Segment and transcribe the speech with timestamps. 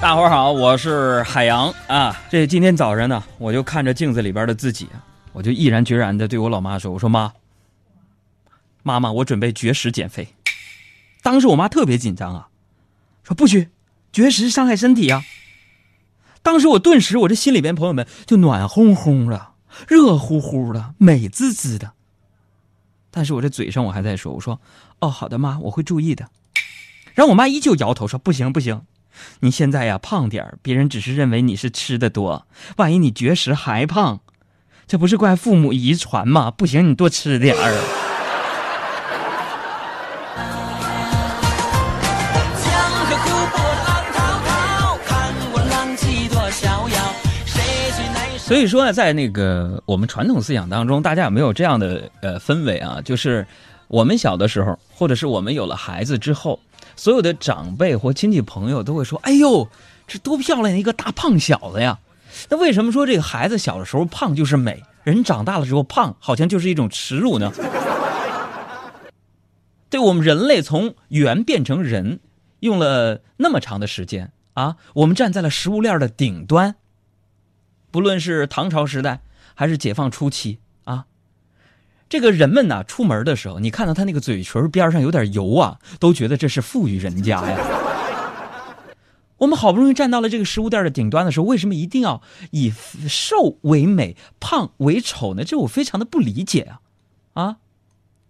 [0.00, 2.18] 大伙好，我是海洋啊。
[2.30, 4.88] 这今天早上呢，我就看着镜子里边的自己，
[5.34, 7.34] 我就毅然决然的对我老妈说：“我说妈，
[8.82, 10.28] 妈妈，我准备绝食减肥。”
[11.22, 12.48] 当时我妈特别紧张啊，
[13.22, 13.68] 说：“不许，
[14.10, 15.22] 绝食伤害身体啊！”
[16.40, 19.48] 当时我顿时我这心里边朋友们就暖烘烘的、
[19.86, 21.92] 热乎乎的、美滋滋的。
[23.10, 24.58] 但是我这嘴上我还在说：“我说
[25.00, 26.30] 哦，好的妈，我会注意的。”
[27.12, 28.80] 然后我妈依旧摇头说：“不行不行。”
[29.40, 34.20] 你现在呀胖点儿，别人只是认为你是吃的多，万一你绝食还胖，
[34.86, 36.50] 这不是怪父母遗传吗？
[36.50, 37.96] 不行，你多吃点儿。
[48.38, 53.00] 所以说呢，在那个我们传统思想当中，大家有没有这样的呃氛围啊？
[53.04, 53.46] 就是
[53.86, 56.58] 我们小的时候，或者是我们有了孩子之后。
[57.00, 59.66] 所有的长辈或亲戚朋友都会说：“哎呦，
[60.06, 61.98] 这多漂亮一个大胖小子呀！”
[62.50, 67.50] 那为什么说这个孩子小的时候胖就是美，人长大了之后胖好像就是一种耻辱呢？
[69.88, 72.20] 对我们人类从猿变成人，
[72.58, 76.74] 用了那么长的时间啊，我们站在了食物链的顶端。
[77.90, 79.22] 不论是唐朝时代
[79.54, 80.58] 还是解放初期。
[82.10, 87.56] 这个人们呐，出门的时候，你看到他那个嘴唇边上有点油啊，都觉得这是富裕人家呀。
[89.38, 92.72] 我们好不容易站到了这个食物链的顶端的时候，为什么一定要以
[93.08, 95.44] 瘦为美、胖为丑呢？
[95.44, 96.80] 这我非常的不理解啊！
[97.34, 97.56] 啊，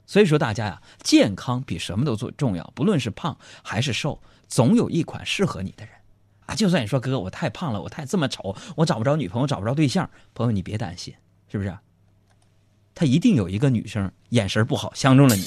[0.07, 2.71] 所以说大家呀，健康比什么都做重要。
[2.75, 5.95] 不论是胖还是瘦，总有一款适合你的人
[6.45, 6.55] 啊。
[6.55, 11.15] 就算你说哥，我太胖了，我太这么丑，我找不着女朋友，找不着对象，朋友你别担心，
[11.51, 11.75] 是不是？
[13.01, 15.47] 他一定有一个女生眼神不好相中了你。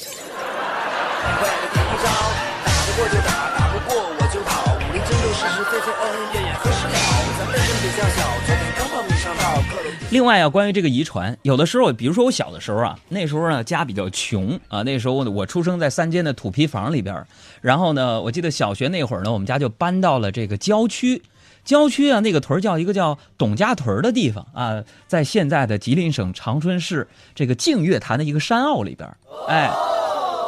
[10.10, 17.24] 另外啊，关于这个遗传，有的时候，比如说我小的时候啊，那时候呢家比较穷啊，那时候我出生在三间的土坯房里边，
[17.62, 21.22] 然后呢，我记得小学那会儿呢，我们家就搬到了这个郊区。
[21.64, 29.10] 郊区啊，那个屯叫一个叫董家屯的地方啊，在现在的吉林省长春市这个净月潭的一个山坳里边
[29.48, 29.70] 哎，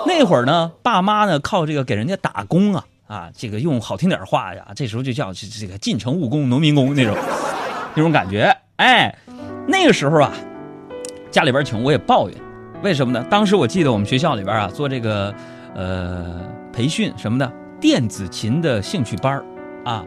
[0.05, 7.15] 那会儿呢，爸妈呢靠这个给人家打工啊啊，这个用好听点话呀，这时候就叫这这个进城务工、农民工那种
[7.93, 8.55] 那种感觉。
[8.77, 9.15] 哎，
[9.67, 10.33] 那个时候啊，
[11.31, 12.37] 家里边穷，我也抱怨，
[12.83, 13.25] 为什么呢？
[13.29, 15.33] 当时我记得我们学校里边啊，做这个
[15.73, 16.41] 呃
[16.73, 17.49] 培训什么的
[17.79, 19.41] 电子琴的兴趣班
[19.85, 20.03] 啊。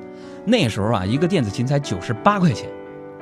[0.49, 2.67] 那时候啊，一个电子琴才九十八块钱，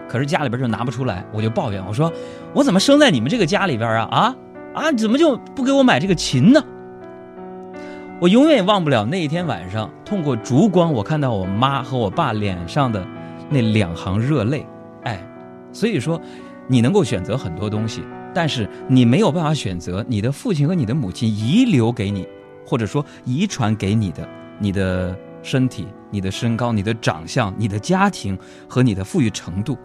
[0.09, 2.13] 可是家里边就拿不出来，我就抱怨我说
[2.55, 4.09] ：“我怎么生在你们这个家里边啊？
[4.11, 4.37] 啊
[4.75, 6.63] 啊，怎么就不给我买这个琴呢？”
[8.21, 13.05] 我永远也忘不了那一天晚上，通过烛光，我看到我妈和我爸脸上的
[13.51, 14.65] 那两行热泪。
[15.03, 15.21] 哎，
[15.73, 16.21] 所以说，
[16.69, 22.27] 你能够选择很多东西，但是你没有办法选择你的父亲和你的母亲遗留给你，
[22.65, 24.29] 或者说遗传给你的
[24.61, 25.17] 你的。
[25.47, 28.37] 身体、你的身高、你的长相、你的家庭
[28.69, 29.79] 和你的富裕程度，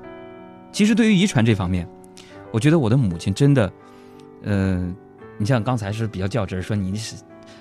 [0.72, 1.88] 其实对于遗传这方面，
[2.52, 3.72] 我觉得我的母亲真的，
[4.42, 4.92] 呃，
[5.38, 7.16] 你像刚才是比较较真说你是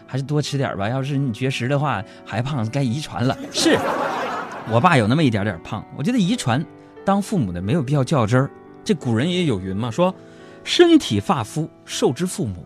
[0.06, 0.88] 还是多吃点吧。
[0.88, 3.36] 要是你绝食的话还胖，该遗传了。
[3.52, 3.76] 是
[4.72, 6.64] 我爸有那么一点点胖，我觉得遗传
[7.04, 8.50] 当父母的没有必要较真儿。
[8.82, 10.14] 这古人也有云嘛，说
[10.64, 12.64] 身体发肤受之父母，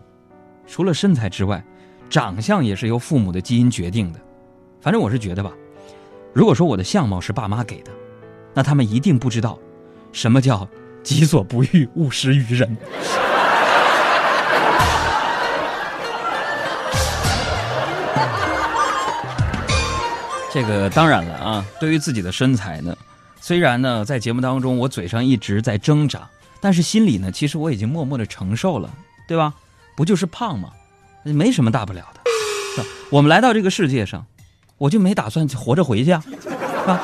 [0.65, 1.61] 除了身材之外，
[2.09, 4.19] 长相也是由父母的基因决定的。
[4.85, 5.51] 反正我是觉得吧，
[6.31, 7.91] 如果说我的相貌是爸妈给的，
[8.53, 9.57] 那他们一定不知道
[10.11, 10.69] 什么叫
[11.01, 12.77] “己所不欲，勿施于人”。
[20.53, 22.95] 这个当然了啊，对于自己的身材呢，
[23.41, 26.29] 虽然呢在节目当中我嘴上一直在挣扎，
[26.61, 28.91] 但是心里呢其实我已经默默的承受了，
[29.27, 29.51] 对吧？
[29.97, 30.69] 不就是胖吗？
[31.23, 32.19] 没什么大不了的。
[33.09, 34.23] 我们来到这个世界上。
[34.77, 36.23] 我就没打算活着回去啊，
[36.85, 37.01] 啊，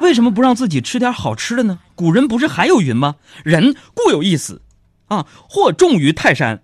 [0.00, 1.78] 为什么不让自己吃点好吃的呢？
[1.94, 3.16] 古人不是还有云吗？
[3.44, 4.62] 人固有一死，
[5.08, 6.62] 啊，或重于泰山，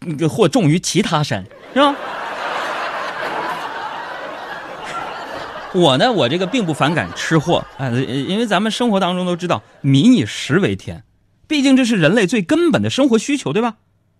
[0.00, 1.44] 那个或重于其他山，
[1.74, 1.94] 是吧？
[5.74, 11.04] 我呢，我这个并不反感吃货，哎，因为咱们生活当中都知道，民以食为天，
[11.46, 13.76] 毕竟这是人类最根本的生活需求，对吧？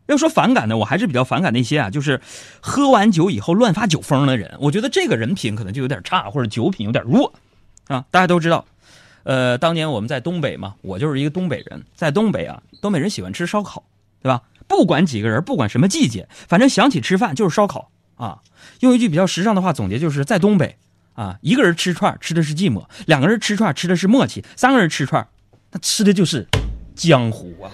[0.07, 2.21] 要说反感呢，我还是比较反感那些啊，就是
[2.61, 4.57] 喝完酒以后乱发酒疯的人。
[4.61, 7.33] 我觉得这个人品可能就有点差，或者酒品有点弱，
[7.87, 8.67] 啊，大家都知道，
[9.23, 13.85] 呃，当年我们在东北嘛，我就是一个东北人，在东北啊，东北人喜欢吃烧烤，
[14.21, 14.43] 对吧？
[14.67, 18.39] 不管几个人，不管什么季节，反正想起吃饭就是烧烤啊。
[18.81, 20.77] 用一句比较时尚的话总结，就是在东北
[21.15, 25.27] 啊，一个人吃串吃的是寂寞，两个人吃串吃的是默契，三个人吃串
[25.71, 26.47] 那吃的就是
[26.97, 27.71] 江湖啊。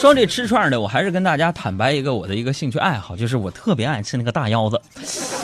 [0.00, 4.80] 说这吃串的，我还是跟大家坦白一个我的一个兴趣爱好，就是我特别爱吃那个大腰子。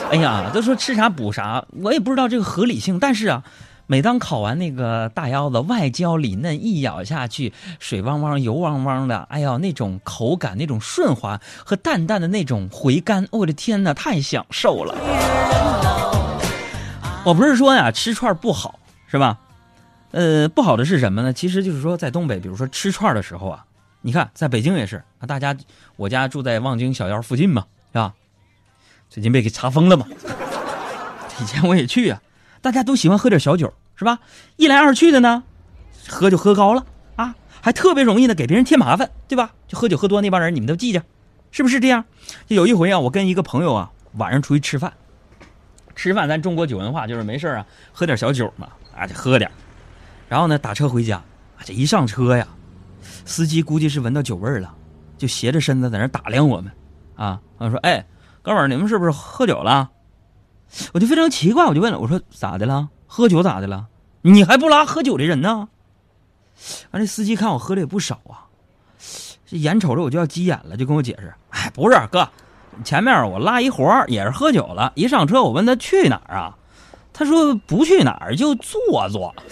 [0.09, 3.43] 哎呀，都说吃啥补啥，我也不知道这个合理性，但是啊。
[3.89, 14.93] 每当烤完那个大腰子，外焦里嫩，一咬下去，水汪汪、油汪汪的，哎呀，那种口感、那种顺滑和淡淡的那种回甘，我的天哪，太享受了！
[17.23, 18.77] 我不是说呀，吃串不好，
[19.09, 19.37] 是吧？
[20.11, 21.31] 呃，不好的是什么呢？
[21.31, 23.63] 其实就是说，在东北，比如说吃串的时候啊，
[24.01, 25.55] 你看，在北京也是啊，大家，
[25.95, 28.13] 我家住在望京小腰附近嘛，是吧？
[29.09, 30.05] 最近被给查封了嘛？
[31.41, 32.21] 以前我也去啊。
[32.61, 34.19] 大家都喜欢喝点小酒，是吧？
[34.55, 35.43] 一来二去的呢，
[36.07, 36.85] 喝就喝高了
[37.15, 39.53] 啊，还特别容易呢给别人添麻烦，对吧？
[39.67, 41.03] 就喝酒喝多那帮人，你们都记着，
[41.51, 42.05] 是不是这样？
[42.47, 44.93] 就有一回啊，我跟一个朋友啊晚上出去吃饭，
[45.95, 49.49] 吃饭咱中国酒文化就是没事啊喝点小酒嘛，啊就喝点，
[50.27, 51.23] 然后呢打车回家，
[51.63, 52.47] 这一上车呀，
[53.27, 54.73] 司机估计是闻到酒味儿了，
[55.17, 56.71] 就斜着身子在那打量我们，
[57.15, 58.03] 啊，我说哎，
[58.41, 59.89] 哥们儿，你们是不是喝酒了？
[60.93, 62.89] 我就非常奇怪，我就问了，我说咋的了？
[63.05, 63.87] 喝酒咋的了？
[64.21, 65.67] 你还不拉喝酒的人呢？
[66.91, 68.47] 完，这司机看我喝的也不少啊，
[69.45, 72.27] 这眼瞅着我就要急眼了，就跟我解释：“哎，不是哥，
[72.83, 76.57] 前面我拉一活儿也是喝酒了，一上车我问他去哪儿啊，
[77.11, 79.35] 他说不去哪儿，就坐坐。”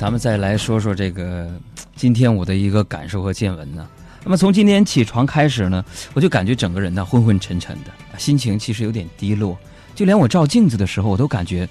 [0.00, 1.46] 咱们再来说说这个
[1.94, 3.86] 今天我的一个感受和见闻呢。
[4.24, 9.58] 那么从今天起床开始呢，我就感觉整个人呢昏昏沉沉的，心情其实有点低落。
[9.94, 11.68] 就连我照镜子的时候，我都感觉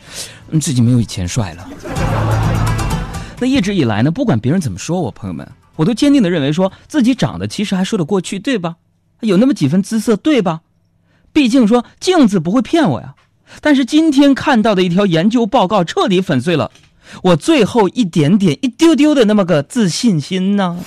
[0.51, 1.67] 嗯自己没有以前帅了。
[3.39, 8.75] 那一直以来呢，不管别人怎么说我，朋友们，我都坚定的认为说自己长得其实还说得过去，对吧？
[9.21, 10.61] 有那么几分姿色，对吧？
[11.33, 13.15] 毕竟说镜子不会骗我呀。
[13.59, 16.69] 但是今天看到的一条研究报告，彻底粉碎了。
[17.23, 20.77] 我最后一点点、一丢丢的那么个自信心呢？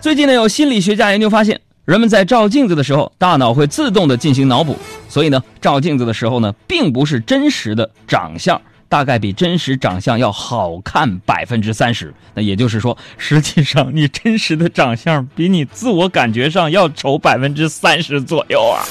[0.00, 4.76] 最近呢，有心理学家研究发现，人们在照镜子的时候，大脑会自动的进行脑补，
[5.08, 12.12] 所以呢，照镜子的时候呢，并不是真实的长相，大概比真实长相要好看百分之三十。
[12.34, 18.82] 那也就是说，实际上你真实的长相比你自我感觉上要丑百分之三十左右啊。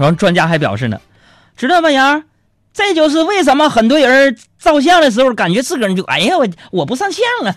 [0.00, 0.98] 然后专家还表示呢，
[1.58, 2.24] 知道吗，杨？
[2.72, 7.54] 这就是为什么很多人照相的时候感觉自个儿就哎呀，我我不上相了。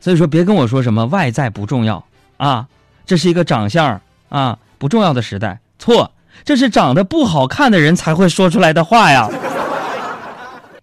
[0.00, 2.04] 所以说，别跟我说什么外在不重要
[2.38, 2.66] 啊，
[3.06, 6.10] 这是一个长相啊不重要的时代，错，
[6.44, 9.28] 这是长得不好看的人才会说出来的话呀。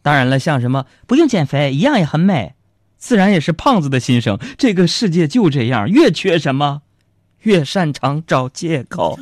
[0.01, 2.53] 当然了，像什么不用减肥，一样也很美，
[2.97, 4.39] 自然也是胖子的心声。
[4.57, 6.83] 这个世界就这样，越缺什么，
[7.41, 9.19] 越擅长找借口。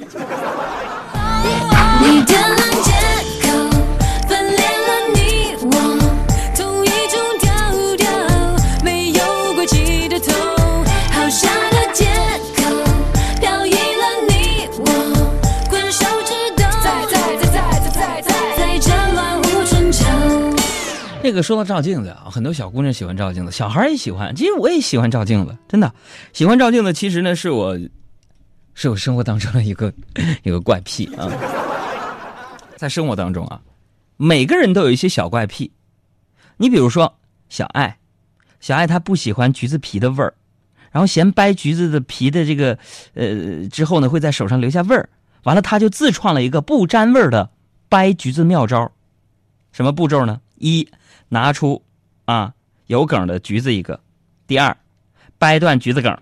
[18.80, 20.06] 这乱无春秋。
[21.24, 24.36] 这个说到照镜子啊，很多小姑娘喜欢照镜子，小孩也喜欢。
[24.36, 25.92] 其实我也喜欢照镜子，真的
[26.34, 26.94] 喜欢照镜子。
[26.94, 27.76] 其实呢，是我
[28.76, 29.92] 是我生活当中的一个
[30.44, 31.28] 一个怪癖啊。
[32.78, 33.62] 在生活当中啊，
[34.18, 35.72] 每个人都有一些小怪癖。
[36.58, 37.18] 你比如说
[37.50, 37.98] 小爱，
[38.60, 40.34] 小爱她不喜欢橘子皮的味儿，
[40.92, 42.78] 然后嫌掰橘子的皮的这个
[43.14, 45.10] 呃之后呢会在手上留下味儿，
[45.44, 47.50] 完了她就自创了一个不沾味儿的
[47.90, 48.92] 掰橘子妙招。
[49.72, 50.40] 什么步骤呢？
[50.56, 50.88] 一
[51.28, 51.84] 拿出
[52.24, 52.54] 啊
[52.88, 54.00] 有梗的橘子一个，
[54.48, 54.78] 第二
[55.38, 56.18] 掰断橘子梗，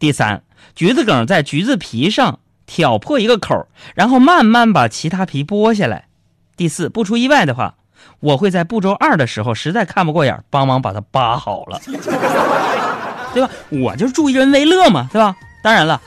[0.00, 0.42] 第三
[0.74, 6.06] 橘子梗在橘子皮上挑破一个口，然后慢慢把其他皮剥下来。
[6.56, 7.76] 第四，不出意外的话，
[8.20, 11.80] 我会在步骤二的时候实在看不过眼，帮忙把它扒好了，
[13.32, 13.50] 对吧？
[13.70, 15.34] 我就助人为乐嘛，对吧？
[15.62, 16.00] 当然了，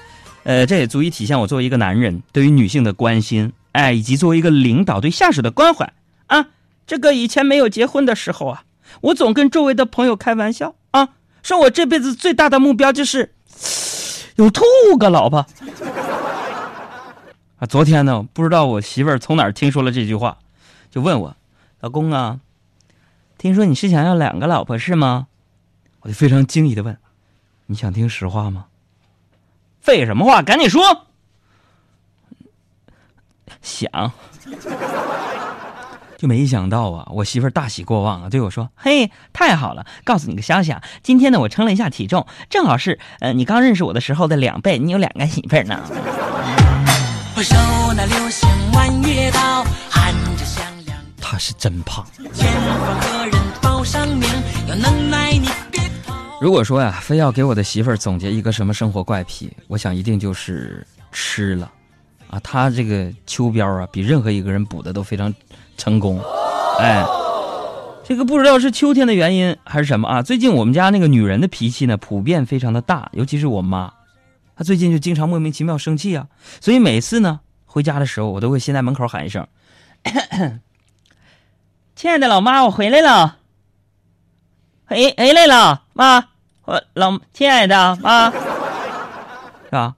[0.44, 5.92] 呃，这也足以体现我作为一个男人对于女性的关心，哎，以及作为一个领导对下属的关怀
[6.28, 6.46] 啊。
[6.86, 8.64] 这个以前没有结婚的时候啊，
[9.02, 11.10] 我总跟周围的朋友开玩笑啊，
[11.42, 13.34] 说我这辈子最大的目标就是
[14.36, 14.64] 有兔
[15.00, 15.46] 个老婆。
[17.62, 20.40] 啊，昨天呢，不知道我媳妇儿从哪儿听说了这句话，
[20.90, 21.36] 就问我，
[21.80, 22.40] 老公啊，
[23.38, 25.28] 听说你是想要两个老婆是吗？
[26.00, 26.98] 我就非常惊疑的问，
[27.68, 28.66] 你想听实话吗？
[29.80, 31.06] 废什么话，赶紧说。
[33.62, 34.12] 想。
[36.18, 39.86] 就没想到啊，我媳妇儿大喜过望啊，对我说：“嘿，太好了！
[40.04, 44.80] 告诉你个消息啊，今天呢我称了一下体重，正好是呃你刚认识我的时候的两倍。
[44.80, 45.80] 你有两个媳妇儿呢。
[47.42, 47.56] 我手
[47.96, 52.06] 拿流星弯月刀，含着香两”她是真胖。
[52.36, 54.30] 前方何人报上名？
[54.68, 56.14] 有能耐你别逃。
[56.40, 61.72] 如果说呀，非要给我的媳妇儿总结一个什么生活怪癖，我想一定就是吃了，
[62.30, 65.34] 啊，他这个秋膘啊，比任何一个人补的都非常
[65.78, 66.22] 成功，
[66.78, 67.04] 哎，
[68.04, 70.22] 这个不知道是秋天的原因还是什么啊？
[70.22, 73.92] 最近我们家那个女人的脾气呢，普遍非常的大，尤其是我妈，
[74.56, 76.28] 他最近就经常莫名其妙生气啊，
[76.60, 79.48] 所以每次呢回家的时候，我都会先在门口喊一声
[81.96, 83.38] ：“亲爱的老妈，我回来了。”
[84.86, 86.26] 回回来了，妈，
[86.66, 89.96] 我老亲爱的妈，是吧？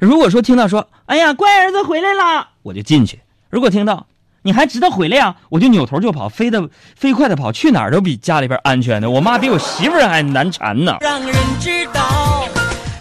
[0.00, 4.08] 如果说听到说，哎呀，乖儿子回来了，我就进去；如果听到
[4.42, 9.08] 你还知道回来呀，我就扭头就跑，飞的飞快的跑，去哪儿都比家里边安全的。
[9.08, 10.96] 我妈比我媳妇儿还难缠呢。
[11.00, 12.35] 让人知道。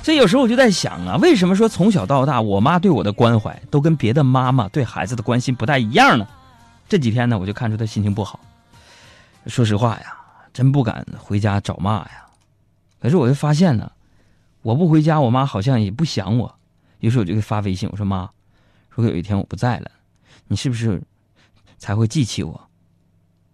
[0.05, 6.27] 所以有时候我就在想啊，为什么说从小到大，我妈对我的关怀都跟别的妈妈对孩子的关心不太一样呢？
[6.87, 8.39] 这几天呢，我就看出她心情不好。
[9.47, 10.15] 说实话呀，
[10.53, 12.23] 真不敢回家找骂呀。
[13.01, 13.91] 可是我就发现呢，
[14.61, 16.55] 我不回家，我妈好像也不想我。
[16.99, 18.29] 于是我就给发微信，我说妈，
[18.91, 19.89] 如果有一天我不在了，
[20.47, 21.01] 你是不是
[21.79, 22.53] 才会记起我？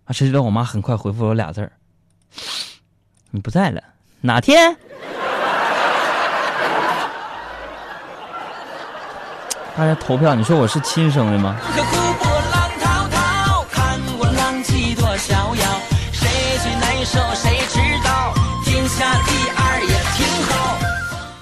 [0.03, 1.72] 啊，谁知道我妈很快回复我俩字儿：
[3.31, 3.81] 你不在了，
[4.20, 4.75] 哪天？
[9.75, 11.57] 大家投票，你说我是亲生的吗？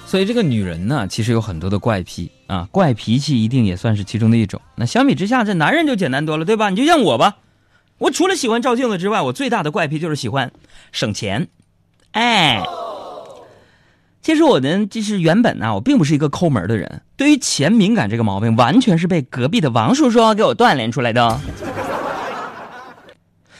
[0.06, 4.60] 所以这个女人呢，其实有很多的怪癖啊，怪脾气一定也算是其中的一种。
[4.74, 6.70] 那相比之下，这男人就简单多了，对吧？
[6.70, 7.36] 你就像我吧，
[7.98, 10.50] 我除了喜欢照镜子之外，我最大的怪癖就是喜欢
[10.90, 11.46] 省钱。
[12.10, 12.60] 哎，
[14.30, 21.40] 其实我呢，就是原本呢，我并不是一个抠门的人，对于钱敏感这个毛病，完全是被隔壁的王叔叔给我锻炼出来的。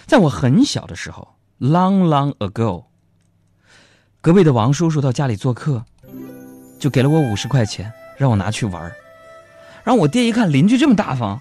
[0.07, 1.27] 在我很小的时候
[1.59, 2.85] ，long long ago，
[4.21, 5.85] 隔壁的王叔叔到家里做客。
[6.79, 8.81] 就给了我五十块钱，让我拿去玩
[9.83, 11.41] 然后我爹一看邻居这么大方，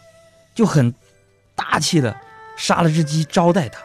[0.55, 0.91] 就很
[1.53, 2.15] 大气的
[2.57, 3.79] 杀了只鸡招待他。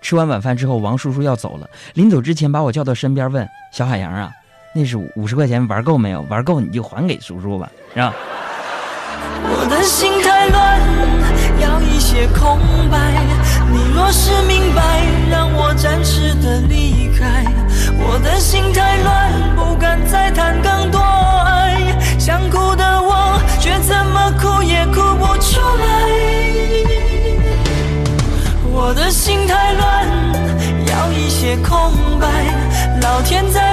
[0.00, 4.30] 吃完晚饭之后，王叔叔要走了，临走之前把我叫到身边问：“小海洋啊，
[4.72, 6.22] 那是五十块钱玩够没有？
[6.28, 8.14] 玩够你就还给叔叔吧，是吧？
[9.42, 10.80] 我的心太乱，
[11.60, 12.58] 要一些空
[12.88, 12.96] 白。
[13.72, 17.44] 你若是明白，让我暂时的离开。
[17.98, 21.76] 我的心太乱，不敢再谈更多爱。
[22.16, 25.90] 想哭的我，却怎么哭也哭不出来。
[28.72, 30.06] 我的心太乱，
[30.86, 32.28] 要一些空白。
[33.02, 33.69] 老天在。